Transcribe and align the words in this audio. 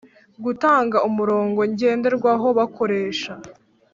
Gutanga 0.43 0.97
umurongo 1.09 1.59
ngenderwaho. 1.71 2.47
bakoresha 2.57 3.33